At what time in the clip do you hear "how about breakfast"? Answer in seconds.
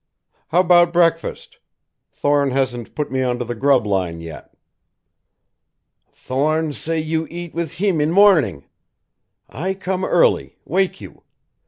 0.47-1.59